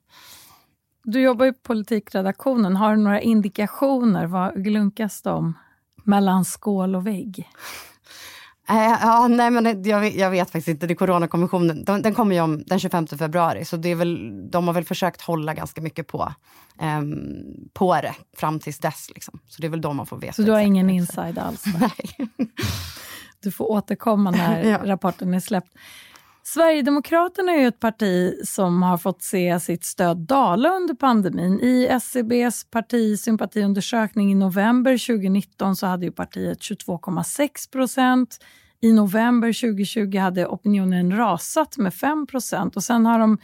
Du 1.04 1.20
jobbar 1.20 1.46
ju 1.46 1.52
på 1.52 1.58
politikredaktionen. 1.62 2.76
Har 2.76 2.96
du 2.96 3.02
några 3.02 3.20
indikationer? 3.20 4.26
Vad 4.26 4.64
glunkas 4.64 5.22
det 5.22 5.30
om 5.30 5.54
mellan 6.04 6.44
skål 6.44 6.94
och 6.94 7.06
vägg? 7.06 7.48
Äh, 8.70 8.98
ja, 9.02 9.28
nej, 9.28 9.50
men 9.50 9.82
jag 9.82 10.00
vet, 10.00 10.14
jag 10.14 10.30
vet 10.30 10.50
faktiskt 10.50 10.68
inte. 10.68 10.86
Det 10.86 10.94
Coronakommissionen, 10.94 11.84
den, 11.84 12.02
den 12.02 12.14
kommer 12.14 12.34
ju 12.34 12.40
om 12.40 12.62
den 12.66 12.78
25 12.78 13.06
februari, 13.06 13.64
så 13.64 13.76
det 13.76 13.88
är 13.88 13.94
väl, 13.94 14.30
de 14.50 14.66
har 14.66 14.74
väl 14.74 14.84
försökt 14.84 15.20
hålla 15.20 15.54
ganska 15.54 15.80
mycket 15.80 16.06
på, 16.06 16.32
um, 16.82 17.24
på 17.72 17.94
det 17.94 18.14
fram 18.36 18.60
tills 18.60 18.78
dess. 18.78 19.10
Liksom. 19.14 19.40
Så 19.48 19.62
det 19.62 19.66
är 19.66 19.70
väl 19.70 19.80
då 19.80 19.92
man 19.92 20.06
får 20.06 20.18
veta. 20.18 20.32
Så 20.32 20.42
du 20.42 20.52
har 20.52 20.60
ingen 20.60 20.90
inside 20.90 21.38
alls? 21.38 21.64
Nej. 21.80 22.30
Du 23.42 23.50
får 23.50 23.70
återkomma 23.70 24.30
när 24.30 24.64
ja. 24.70 24.78
rapporten 24.84 25.34
är 25.34 25.40
släppt. 25.40 25.74
Sverigedemokraterna 26.42 27.52
är 27.52 27.68
ett 27.68 27.80
parti 27.80 28.34
som 28.44 28.82
har 28.82 28.98
fått 28.98 29.22
se 29.22 29.60
sitt 29.60 29.84
stöd 29.84 30.16
dala 30.16 30.76
under 30.76 30.94
pandemin. 30.94 31.60
I 31.60 31.86
SCBs 31.86 32.64
partisympatiundersökning 32.70 34.32
i 34.32 34.34
november 34.34 35.06
2019 35.06 35.76
så 35.76 35.86
hade 35.86 36.06
ju 36.06 36.12
partiet 36.12 36.58
22,6 36.58 37.72
procent. 37.72 38.44
I 38.80 38.92
november 38.92 39.48
2020 39.48 40.18
hade 40.18 40.46
opinionen 40.46 41.16
rasat 41.16 41.76
med 41.76 41.94
5 41.94 42.26
procent 42.26 42.76
och 42.76 42.84
sen 42.84 43.06
har 43.06 43.18
de 43.18 43.38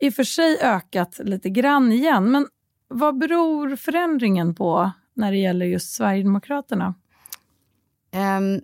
i 0.00 0.08
och 0.08 0.14
för 0.14 0.24
sig 0.24 0.58
ökat 0.62 1.20
lite 1.24 1.50
grann 1.50 1.92
igen. 1.92 2.30
Men 2.30 2.46
vad 2.88 3.18
beror 3.18 3.76
förändringen 3.76 4.54
på 4.54 4.90
när 5.14 5.32
det 5.32 5.38
gäller 5.38 5.66
just 5.66 5.94
Sverigedemokraterna? 5.94 6.94
Um, 8.38 8.60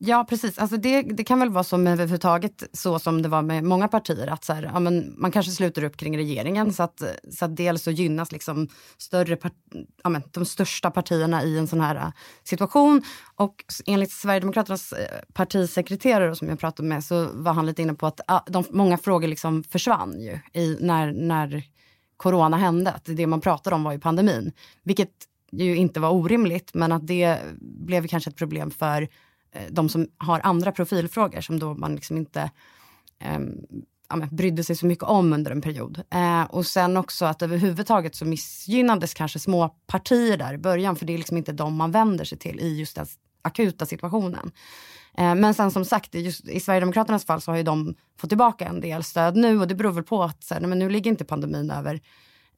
Ja, 0.00 0.26
precis. 0.28 0.58
Alltså 0.58 0.76
det, 0.76 1.02
det 1.02 1.24
kan 1.24 1.40
väl 1.40 1.50
vara 1.50 1.64
som 1.64 1.86
överhuvudtaget 1.86 2.62
så 2.72 2.98
som 2.98 3.22
det 3.22 3.28
var 3.28 3.42
med 3.42 3.64
många 3.64 3.88
partier. 3.88 4.26
Att 4.26 4.44
så 4.44 4.52
här, 4.52 4.62
ja, 4.62 4.80
men 4.80 5.14
man 5.16 5.30
kanske 5.30 5.52
sluter 5.52 5.84
upp 5.84 5.96
kring 5.96 6.16
regeringen 6.16 6.72
så 6.72 6.82
att, 6.82 7.02
så 7.30 7.44
att 7.44 7.56
dels 7.56 7.82
så 7.82 7.90
gynnas 7.90 8.32
liksom 8.32 8.68
större 8.98 9.36
part, 9.36 9.52
ja, 10.02 10.10
men 10.10 10.22
de 10.30 10.44
största 10.44 10.90
partierna 10.90 11.44
i 11.44 11.58
en 11.58 11.66
sån 11.66 11.80
här 11.80 11.96
äh, 11.96 12.12
situation. 12.44 13.02
Och 13.34 13.54
enligt 13.86 14.10
Sverigedemokraternas 14.10 14.92
äh, 14.92 15.06
partisekreterare 15.32 16.36
som 16.36 16.48
jag 16.48 16.58
pratade 16.58 16.88
med 16.88 17.04
så 17.04 17.28
var 17.32 17.52
han 17.52 17.66
lite 17.66 17.82
inne 17.82 17.94
på 17.94 18.06
att 18.06 18.30
äh, 18.30 18.40
de, 18.46 18.64
många 18.70 18.98
frågor 18.98 19.28
liksom 19.28 19.64
försvann 19.64 20.20
ju 20.20 20.60
i, 20.60 20.76
när, 20.80 21.12
när 21.12 21.62
corona 22.16 22.56
hände. 22.56 22.92
Att 22.92 23.04
det 23.04 23.26
man 23.26 23.40
pratade 23.40 23.76
om 23.76 23.84
var 23.84 23.92
ju 23.92 23.98
pandemin. 23.98 24.52
Vilket 24.82 25.10
ju 25.52 25.76
inte 25.76 26.00
var 26.00 26.10
orimligt 26.10 26.74
men 26.74 26.92
att 26.92 27.06
det 27.06 27.38
blev 27.60 28.06
kanske 28.06 28.30
ett 28.30 28.36
problem 28.36 28.70
för 28.70 29.08
Eh, 29.52 29.66
de 29.70 29.88
som 29.88 30.08
har 30.18 30.40
andra 30.44 30.72
profilfrågor 30.72 31.40
som 31.40 31.58
då 31.58 31.74
man 31.74 31.94
liksom 31.94 32.16
inte 32.16 32.50
eh, 33.20 33.38
ja, 34.08 34.16
brydde 34.30 34.64
sig 34.64 34.76
så 34.76 34.86
mycket 34.86 35.04
om 35.04 35.32
under 35.32 35.50
en 35.50 35.60
period. 35.60 36.02
Eh, 36.10 36.42
och 36.42 36.66
sen 36.66 36.96
också 36.96 37.24
att 37.24 37.42
överhuvudtaget 37.42 38.14
så 38.14 38.24
missgynnades 38.24 39.14
kanske 39.14 39.38
små 39.38 39.68
partier 39.68 40.36
där 40.36 40.54
i 40.54 40.58
början 40.58 40.96
för 40.96 41.06
det 41.06 41.14
är 41.14 41.18
liksom 41.18 41.36
inte 41.36 41.52
de 41.52 41.74
man 41.74 41.90
vänder 41.90 42.24
sig 42.24 42.38
till 42.38 42.60
i 42.60 42.78
just 42.78 42.96
den 42.96 43.06
akuta 43.42 43.86
situationen. 43.86 44.52
Eh, 45.18 45.34
men 45.34 45.54
sen 45.54 45.70
som 45.70 45.84
sagt, 45.84 46.14
just 46.14 46.48
i 46.48 46.60
Sverigedemokraternas 46.60 47.24
fall 47.24 47.40
så 47.40 47.50
har 47.50 47.56
ju 47.56 47.62
de 47.62 47.94
fått 48.18 48.30
tillbaka 48.30 48.64
en 48.64 48.80
del 48.80 49.04
stöd 49.04 49.36
nu 49.36 49.60
och 49.60 49.68
det 49.68 49.74
beror 49.74 49.92
väl 49.92 50.04
på 50.04 50.22
att 50.22 50.44
så 50.44 50.54
här, 50.54 50.60
men 50.60 50.78
nu 50.78 50.90
ligger 50.90 51.10
inte 51.10 51.24
pandemin 51.24 51.70
över, 51.70 52.00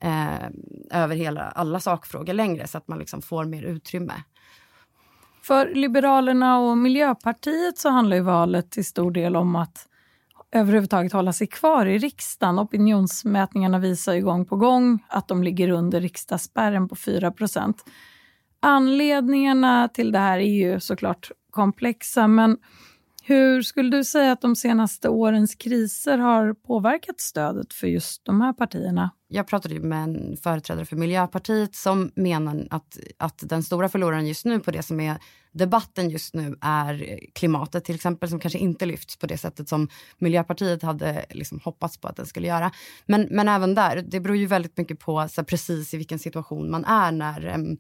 eh, 0.01 0.49
över 0.91 1.17
hela, 1.17 1.43
alla 1.43 1.81
sakfrågor 1.81 2.33
längre 2.33 2.67
så 2.67 2.79
att 2.79 2.89
man 2.89 2.99
liksom 2.99 3.23
får 3.23 3.45
mer 3.45 3.63
utrymme. 3.63 4.15
För 5.51 5.75
Liberalerna 5.75 6.59
och 6.59 6.79
Miljöpartiet 6.79 7.79
så 7.79 7.89
handlar 7.89 8.17
ju 8.17 8.23
valet 8.23 8.71
till 8.71 8.85
stor 8.85 9.11
del 9.11 9.37
om 9.37 9.57
att 9.57 9.89
överhuvudtaget 10.53 11.13
hålla 11.13 11.33
sig 11.33 11.47
kvar 11.47 11.87
i 11.87 11.99
riksdagen. 11.99 12.59
Opinionsmätningarna 12.59 13.79
visar 13.79 14.13
ju 14.13 14.23
gång 14.23 14.47
på 14.47 14.57
gång 14.57 15.05
att 15.09 15.29
de 15.29 15.43
ligger 15.43 15.71
under 15.71 16.01
riksdagsspärren 16.01 16.89
på 16.89 16.95
4% 16.95 17.75
Anledningarna 18.61 19.89
till 19.89 20.13
det 20.13 20.19
här 20.19 20.39
är 20.39 20.73
ju 20.73 20.81
såklart 20.81 21.31
komplexa, 21.51 22.27
men 22.27 22.57
hur 23.23 23.63
skulle 23.63 23.97
du 23.97 24.05
säga 24.05 24.33
att 24.33 24.41
de 24.41 24.57
senaste 24.57 25.09
årens 25.09 25.55
kriser 25.55 26.19
har 26.19 26.55
påverkat 26.55 27.21
stödet 27.21 27.73
för 27.73 27.87
just 27.87 28.25
de 28.25 28.41
här 28.41 28.53
partierna? 28.53 29.11
Jag 29.29 29.47
pratade 29.47 29.81
med 29.81 30.03
en 30.05 30.37
företrädare 30.37 30.85
för 30.85 30.97
Miljöpartiet 30.97 31.75
som 31.75 32.11
menar 32.15 32.67
att, 32.71 32.99
att 33.19 33.43
den 33.49 33.63
stora 33.63 33.89
förloraren 33.89 34.27
just 34.27 34.45
nu 34.45 34.61
på 34.61 34.71
det 34.71 34.83
som 34.83 35.01
är 35.01 35.19
debatten 35.53 36.11
just 36.11 36.35
nu 36.35 36.57
är 36.61 37.21
klimatet 37.33 37.85
till 37.85 37.95
exempel 37.95 38.29
som 38.29 38.41
kanske 38.41 38.59
inte 38.59 38.87
lyfts 38.87 39.17
på 39.17 39.27
det 39.27 39.39
sättet 39.39 39.69
som 39.69 39.89
Miljöpartiet 40.19 40.83
hade 40.83 41.27
liksom 41.31 41.61
hoppats 41.65 41.99
på 41.99 42.09
att 42.09 42.17
den 42.17 42.27
skulle 42.27 42.47
göra. 42.47 42.71
Men, 43.07 43.29
men 43.31 43.49
även 43.49 43.75
där, 43.75 44.05
det 44.09 44.21
beror 44.21 44.37
ju 44.37 44.47
väldigt 44.47 44.77
mycket 44.77 44.99
på 44.99 45.29
så 45.29 45.45
precis 45.45 45.95
i 45.95 45.97
vilken 45.97 46.19
situation 46.19 46.71
man 46.71 46.85
är 46.85 47.13
när 47.13 47.77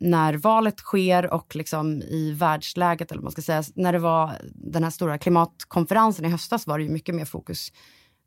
när 0.00 0.34
valet 0.34 0.78
sker 0.78 1.34
och 1.34 1.56
liksom 1.56 2.02
i 2.02 2.32
världsläget, 2.32 3.12
eller 3.12 3.22
man 3.22 3.32
ska 3.32 3.42
säga, 3.42 3.62
när 3.74 3.92
det 3.92 3.98
var 3.98 4.32
den 4.54 4.84
här 4.84 4.90
stora 4.90 5.18
klimatkonferensen 5.18 6.24
i 6.24 6.28
höstas 6.28 6.66
var 6.66 6.78
det 6.78 6.84
ju 6.84 6.90
mycket 6.90 7.14
mer 7.14 7.24
fokus 7.24 7.72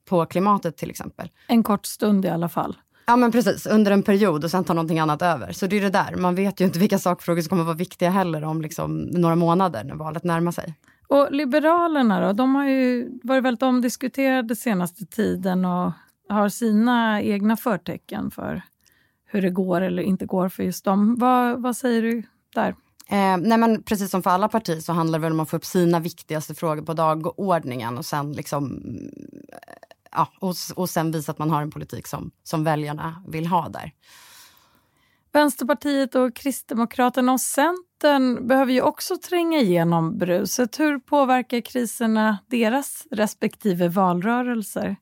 på 0.06 0.26
klimatet 0.26 0.78
till 0.78 0.90
exempel. 0.90 1.30
En 1.48 1.64
kort 1.64 1.86
stund 1.86 2.26
i 2.26 2.30
alla 2.30 2.50
fall. 2.50 2.78
Ja 3.06 3.16
men 3.16 3.32
precis, 3.32 3.66
under 3.66 3.92
en 3.92 4.04
period 4.04 4.44
och 4.44 4.52
sen 4.52 4.64
tar 4.64 4.74
någonting 4.74 5.00
annat 5.00 5.22
över. 5.22 5.52
Så 5.52 5.68
det 5.68 5.78
är 5.78 5.82
det 5.82 5.90
där, 5.90 6.16
man 6.16 6.36
vet 6.36 6.62
ju 6.62 6.66
inte 6.66 6.80
vilka 6.80 7.00
sakfrågor 7.00 7.42
som 7.42 7.50
kommer 7.50 7.64
vara 7.64 7.76
viktiga 7.76 8.10
heller 8.10 8.44
om 8.44 8.62
liksom 8.62 8.98
några 8.98 9.36
månader 9.36 9.84
när 9.84 9.96
valet 9.96 10.24
närmar 10.24 10.52
sig. 10.52 10.76
Och 11.08 11.32
Liberalerna 11.32 12.28
då, 12.28 12.34
de 12.34 12.56
har 12.56 12.68
ju 12.68 13.10
varit 13.24 13.44
väldigt 13.44 13.64
omdiskuterade 13.64 14.56
senaste 14.56 15.06
tiden 15.06 15.66
och 15.66 15.92
har 16.30 16.50
sina 16.50 17.22
egna 17.22 17.58
förtecken 17.58 18.32
för 18.32 18.62
hur 19.26 19.42
det 19.42 19.50
går 19.50 19.82
eller 19.82 20.04
inte 20.04 20.26
går 20.26 20.50
för 20.50 20.64
just 20.64 20.86
dem. 20.86 21.16
Vad, 21.20 21.62
vad 21.62 21.78
säger 21.78 22.02
du 22.02 22.24
där? 22.56 22.76
Eh, 23.10 23.38
nej 23.38 23.58
men 23.58 23.84
precis 23.84 24.12
som 24.12 24.24
för 24.24 24.30
alla 24.30 24.48
partier 24.48 24.80
så 24.80 24.94
handlar 24.94 25.20
det 25.20 25.24
väl 25.24 25.32
om 25.32 25.40
att 25.40 25.50
få 25.50 25.58
upp 25.58 25.66
sina 25.66 26.00
viktigaste 26.00 26.56
frågor 26.56 26.82
på 26.82 26.94
dagordningen 26.94 27.98
och 27.98 28.06
sen 28.06 28.34
liksom 28.34 28.84
ja, 30.16 30.28
och, 30.40 30.56
och 30.76 30.90
sen 30.90 31.12
visa 31.12 31.32
att 31.32 31.40
man 31.40 31.50
har 31.50 31.62
en 31.62 31.72
politik 31.72 32.08
som, 32.08 32.32
som 32.44 32.64
väljarna 32.64 33.24
vill 33.28 33.48
ha 33.48 33.70
där. 33.70 33.92
Vänsterpartiet 35.34 36.16
och 36.16 36.36
Kristdemokraterna 36.36 37.32
och 37.32 37.42
Centern 37.42 38.48
behöver 38.48 38.74
ju 38.74 38.82
också 38.82 39.18
tränga 39.18 39.60
igenom 39.60 40.18
bruset. 40.18 40.80
Hur 40.80 41.00
påverkar 41.00 41.62
kriserna 41.62 42.38
deras 42.48 43.08
respektive 43.12 43.88
valrörelser? 43.88 44.96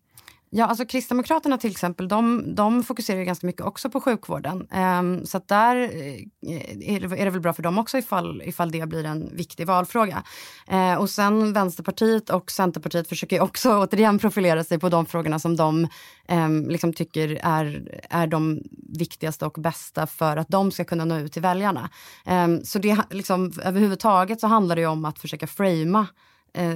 Ja, 0.54 0.66
alltså 0.66 0.86
Kristdemokraterna 0.86 1.58
till 1.58 1.72
exempel, 1.72 2.08
de, 2.08 2.44
de 2.56 2.84
fokuserar 2.84 3.20
ju 3.20 3.26
ganska 3.26 3.48
mycket 3.48 3.66
också 3.66 3.90
på 3.90 4.02
sjukvården. 4.02 4.68
Um, 4.72 5.26
så 5.26 5.38
att 5.38 5.48
där 5.48 5.76
eh, 5.76 6.96
är 6.96 7.00
det, 7.00 7.22
är 7.22 7.26
det, 7.26 7.32
väl 7.32 7.42
bra 7.42 7.54
för 7.54 7.64
dem 7.64 7.78
också 7.78 7.98
ifall, 7.98 8.42
ifall 8.46 8.72
det 8.72 8.86
blir 8.86 9.06
en 9.06 9.36
viktig 9.36 9.68
valfråga. 9.68 10.24
Uh, 10.72 10.94
och 10.94 11.10
sen 11.10 11.54
Vänsterpartiet 11.54 12.30
och 12.30 12.52
Centerpartiet 12.52 13.10
försöker 13.10 13.42
också 13.42 13.78
återigen 13.84 14.20
profilera 14.20 14.64
sig 14.64 14.80
på 14.80 14.90
de 14.90 15.06
frågorna 15.06 15.40
som 15.40 15.56
de 15.56 15.88
um, 16.30 16.70
liksom 16.70 16.94
tycker 16.94 17.40
är, 17.44 18.00
är 18.10 18.28
de 18.28 18.64
viktigaste 19.00 19.46
och 19.46 19.62
bästa 19.62 20.08
för 20.08 20.38
att 20.38 20.48
de 20.48 20.72
ska 20.72 20.84
kunna 20.84 21.06
nå 21.06 21.18
ut 21.18 21.34
till 21.34 21.42
väljarna. 21.42 21.90
Um, 22.26 22.64
så 22.64 22.80
det 22.80 22.98
liksom 23.10 23.52
överhuvudtaget 23.64 24.40
så 24.40 24.48
handlar 24.48 24.76
det 24.76 24.86
om 24.86 25.06
att 25.06 25.20
försöka 25.20 25.48
framea 25.48 26.08
eh, 26.54 26.76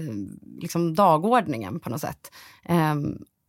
liksom 0.62 0.94
dagordningen 0.94 1.80
på 1.80 1.90
något 1.90 2.02
sätt. 2.02 2.32
Eh, 2.66 2.96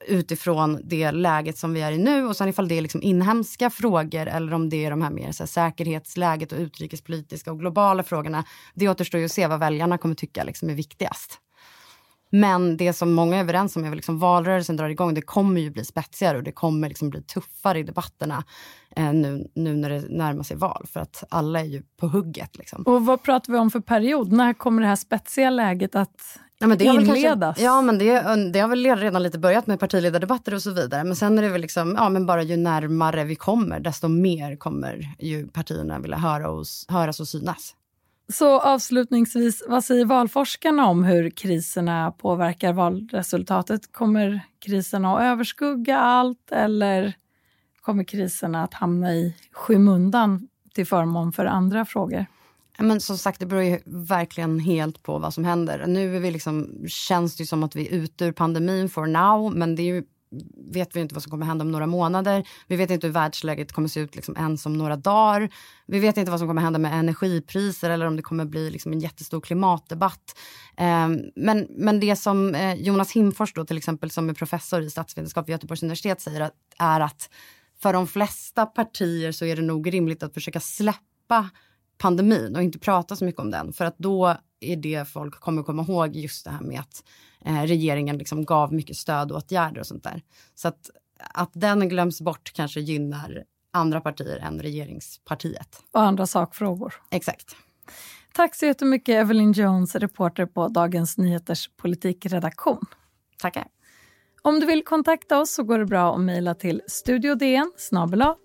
utifrån 0.08 0.80
det 0.84 1.10
läget 1.10 1.58
som 1.58 1.72
vi 1.72 1.82
är 1.82 1.92
i 1.92 1.98
nu 1.98 2.26
och 2.26 2.36
sen 2.36 2.48
ifall 2.48 2.68
det 2.68 2.78
är 2.78 2.82
liksom 2.82 3.02
inhemska 3.02 3.70
frågor 3.70 4.26
eller 4.26 4.54
om 4.54 4.68
det 4.68 4.84
är 4.84 4.90
de 4.90 5.02
här 5.02 5.10
mer 5.10 5.32
så 5.32 5.42
här, 5.42 5.48
säkerhetsläget 5.48 6.52
och 6.52 6.58
utrikespolitiska 6.58 7.52
och 7.52 7.60
globala 7.60 8.02
frågorna. 8.02 8.44
Det 8.75 8.88
återstår 8.88 9.20
ju 9.20 9.26
att 9.26 9.32
se 9.32 9.46
vad 9.46 9.60
väljarna 9.60 9.98
kommer 9.98 10.14
tycka 10.14 10.44
liksom 10.44 10.70
är 10.70 10.75
viktigast. 10.75 11.40
Men 12.30 12.76
det 12.76 12.92
som 12.92 13.12
många 13.12 13.36
är 13.36 13.40
överens 13.40 13.76
om 13.76 13.84
är 13.84 13.88
att 13.88 13.96
liksom 13.96 14.18
valrörelsen 14.18 14.76
drar 14.76 14.88
igång. 14.88 15.14
Det 15.14 15.22
kommer 15.22 15.60
ju 15.60 15.70
bli 15.70 15.84
spetsigare 15.84 16.38
och 16.38 16.44
det 16.44 16.52
kommer 16.52 16.88
liksom 16.88 17.10
bli 17.10 17.22
tuffare 17.22 17.78
i 17.78 17.82
debatterna 17.82 18.44
eh, 18.96 19.12
nu, 19.12 19.50
nu 19.54 19.76
när 19.76 19.90
det 19.90 20.04
närmar 20.08 20.42
sig 20.42 20.56
val. 20.56 20.86
För 20.92 21.00
att 21.00 21.25
alla 21.30 21.60
är 21.60 21.64
ju 21.64 21.82
på 21.96 22.08
hugget. 22.08 22.56
Liksom. 22.56 22.82
Och 22.82 23.06
vad 23.06 23.22
pratar 23.22 23.52
vi 23.52 23.58
om 23.58 23.70
för 23.70 23.80
period? 23.80 24.32
När 24.32 24.54
kommer 24.54 24.82
det 24.82 24.88
här 24.88 24.96
spetsiga 24.96 25.50
läget 25.50 25.94
att 25.94 26.38
Ja, 26.58 26.66
men 26.66 26.78
det 26.78 26.84
inledas. 26.84 27.56
Kanske, 27.56 27.62
ja, 27.62 27.82
men 27.82 27.98
det, 27.98 28.52
det 28.52 28.60
har 28.60 28.68
väl 28.68 28.96
redan 28.96 29.22
lite 29.22 29.38
börjat 29.38 29.66
med 29.66 29.80
partiledardebatter 29.80 30.54
och 30.54 30.62
så 30.62 30.70
vidare. 30.70 31.04
Men 31.04 31.16
sen 31.16 31.38
är 31.38 31.42
det 31.42 31.48
väl 31.48 31.60
liksom, 31.60 31.94
ja 31.98 32.08
men 32.08 32.26
bara 32.26 32.42
ju 32.42 32.56
närmare 32.56 33.25
vi 33.25 33.36
kommer, 33.36 33.80
desto 33.80 34.08
mer 34.08 34.56
kommer 34.56 35.14
ju 35.18 35.48
partierna 35.48 35.98
vilja 35.98 36.16
höra 36.16 36.50
oss, 36.50 36.86
höras 36.88 37.20
och 37.20 37.28
synas. 37.28 37.75
Så 38.32 38.60
avslutningsvis, 38.60 39.64
vad 39.68 39.84
säger 39.84 40.04
valforskarna 40.04 40.86
om 40.86 41.04
hur 41.04 41.30
kriserna 41.30 42.10
påverkar 42.18 42.72
valresultatet? 42.72 43.92
Kommer 43.92 44.40
kriserna 44.58 45.16
att 45.16 45.22
överskugga 45.22 45.98
allt 45.98 46.52
eller 46.52 47.14
kommer 47.80 48.04
kriserna 48.04 48.64
att 48.64 48.75
hamna 48.75 49.14
i 49.14 49.34
skymundan 49.52 50.48
till 50.75 50.86
förmån 50.86 51.32
för 51.32 51.46
andra 51.46 51.84
frågor? 51.84 52.26
Men 52.78 53.00
som 53.00 53.18
sagt, 53.18 53.40
det 53.40 53.47
beror 53.47 53.62
ju 53.62 53.80
verkligen 53.85 54.61
helt 54.61 55.02
på 55.02 55.18
vad 55.18 55.35
som 55.35 55.45
händer. 55.45 55.87
Nu 55.87 56.16
är 56.16 56.21
vi 56.21 56.30
liksom, 56.30 56.85
känns 56.88 57.37
det 57.37 57.47
som 57.47 57.62
att 57.62 57.76
vi 57.76 57.88
är 57.88 57.92
ute 57.92 58.25
ur 58.25 58.33
pandemin 58.33 58.88
for 58.88 59.06
now, 59.06 59.56
men 59.56 59.76
det 59.76 59.83
är 59.83 59.95
ju 59.95 60.04
vet 60.73 60.97
vi 60.97 61.00
inte 61.00 61.14
vad 61.14 61.23
som 61.23 61.30
kommer 61.30 61.47
hända 61.47 61.64
om 61.64 61.73
några 61.73 61.87
månader. 61.87 62.49
Vi 62.66 62.76
vet 62.76 62.90
inte 62.90 63.06
hur 63.06 63.14
världsläget 63.14 63.73
kommer 63.73 63.88
se 63.88 64.00
ut 64.00 64.16
liksom 64.16 64.37
ens 64.37 64.66
om 64.66 64.73
några 64.73 64.97
dagar. 64.97 65.50
Vi 65.87 65.99
vet 65.99 66.16
inte 66.16 66.30
vad 66.30 66.40
som 66.40 66.49
kommer 66.49 66.62
hända 66.62 66.78
med 66.78 66.99
energipriser 66.99 67.90
eller 67.90 68.06
om 68.06 68.16
det 68.16 68.23
kommer 68.23 68.45
bli 68.45 68.71
liksom 68.71 68.92
en 68.92 69.00
jättestor 69.00 69.40
klimatdebatt. 69.40 70.38
Eh, 70.76 71.09
men, 71.37 71.66
men 71.71 72.00
det 72.00 72.16
som 72.16 72.54
eh, 72.54 72.75
Jonas 72.75 73.12
Himfors, 73.12 73.52
då, 73.52 73.64
till 73.64 73.76
exempel, 73.76 74.11
som 74.11 74.28
är 74.28 74.35
professor 74.35 74.83
i 74.83 74.90
statsvetenskap 74.90 75.49
vid 75.49 75.52
Göteborgs 75.52 75.83
universitet 75.83 76.21
säger 76.21 76.40
att, 76.40 76.54
är 76.78 77.00
att 77.00 77.30
för 77.83 77.92
de 77.92 78.06
flesta 78.06 78.66
partier 78.66 79.33
så 79.33 79.45
är 79.45 79.56
det 79.56 79.62
nog 79.62 79.92
rimligt 79.92 80.23
att 80.23 80.35
försöka 80.35 80.61
släppa 80.61 81.50
pandemin 81.99 82.57
och 82.57 82.62
inte 82.62 82.79
prata 82.79 83.17
så 83.17 83.25
mycket 83.25 83.41
om 83.41 83.50
den. 83.50 83.73
För 83.73 83.85
att 83.85 83.99
då 83.99 84.37
är 84.61 84.76
det 84.76 85.09
folk 85.09 85.41
kommer 85.41 85.62
komma 85.62 85.83
ihåg 85.83 86.17
just 86.17 86.45
det 86.45 86.50
här 86.50 86.61
med 86.61 86.81
att 86.81 87.05
eh, 87.45 87.62
regeringen 87.62 88.19
liksom 88.19 88.45
gav 88.45 88.73
mycket 88.73 88.97
stödåtgärder 88.97 89.81
och 89.81 89.87
sånt 89.87 90.05
där. 90.05 90.23
Så 90.55 90.69
att, 90.69 90.91
att 91.35 91.50
den 91.53 91.88
glöms 91.88 92.21
bort 92.21 92.53
kanske 92.55 92.81
gynnar 92.81 93.45
andra 93.71 94.00
partier 94.00 94.37
än 94.37 94.62
regeringspartiet. 94.62 95.83
Och 95.93 96.00
andra 96.00 96.26
sakfrågor. 96.26 96.95
Exakt. 97.11 97.57
Tack 98.35 98.55
så 98.55 98.67
jättemycket 98.67 99.15
Evelyn 99.15 99.53
Jones, 99.53 99.95
reporter 99.95 100.47
på 100.47 100.69
Dagens 100.69 101.19
Nyheters 101.19 101.71
politikredaktion. 101.76 102.81
Tackar. 103.38 103.67
Om 104.47 104.61
du 104.61 104.67
vill 104.67 104.85
kontakta 104.85 105.41
oss 105.41 105.50
så 105.50 105.62
går 105.62 105.79
det 105.79 105.87
bra 105.87 106.15
att 106.15 106.21
mejla 106.21 106.55
till 106.55 106.83
studiodn 106.87 107.73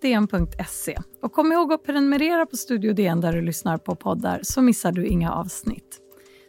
dn.se. 0.02 0.98
Och 1.22 1.32
kom 1.32 1.52
ihåg 1.52 1.72
att 1.72 1.84
prenumerera 1.84 2.46
på 2.46 2.56
Studio 2.56 2.92
DN 2.92 3.20
där 3.20 3.32
du 3.32 3.42
lyssnar 3.42 3.78
på 3.78 3.94
poddar 3.94 4.40
så 4.42 4.62
missar 4.62 4.92
du 4.92 5.06
inga 5.06 5.32
avsnitt. 5.32 6.00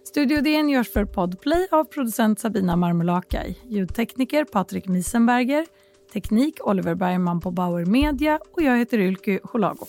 Studio 0.04 0.42
DN 0.42 0.70
görs 0.70 0.94
för 0.94 1.06
Podplay 1.06 1.68
av 1.72 1.84
producent 1.84 2.40
Sabina 2.40 2.76
Marmelakai, 2.76 3.58
ljudtekniker 3.68 4.46
Patrik 4.46 4.88
Misenberger, 4.88 5.66
teknik 6.14 6.68
Oliver 6.68 6.96
Bergman 6.96 7.40
på 7.40 7.52
Bauer 7.52 7.86
Media 7.86 8.40
och 8.52 8.62
jag 8.62 8.78
heter 8.78 9.00
Ylky 9.00 9.40
Holago. 9.44 9.86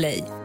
Podplay 0.00 0.39